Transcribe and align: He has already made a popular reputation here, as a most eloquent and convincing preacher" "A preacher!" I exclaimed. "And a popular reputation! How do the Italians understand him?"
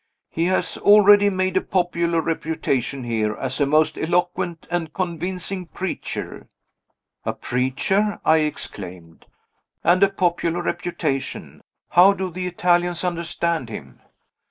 He 0.31 0.45
has 0.45 0.77
already 0.77 1.29
made 1.29 1.57
a 1.57 1.61
popular 1.61 2.21
reputation 2.21 3.03
here, 3.03 3.35
as 3.35 3.61
a 3.61 3.67
most 3.67 3.99
eloquent 3.99 4.65
and 4.71 4.91
convincing 4.91 5.67
preacher" 5.67 6.47
"A 7.23 7.33
preacher!" 7.33 8.19
I 8.25 8.37
exclaimed. 8.37 9.27
"And 9.83 10.01
a 10.01 10.09
popular 10.09 10.63
reputation! 10.63 11.61
How 11.89 12.13
do 12.13 12.31
the 12.31 12.47
Italians 12.47 13.03
understand 13.03 13.69
him?" 13.69 13.99